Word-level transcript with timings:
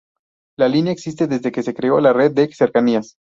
La 0.57 0.67
línea 0.67 0.91
existe 0.93 1.27
desde 1.27 1.51
que 1.51 1.61
se 1.61 1.75
creó 1.75 2.01
la 2.01 2.11
red 2.11 2.31
de 2.33 2.51
cercanías. 2.51 3.17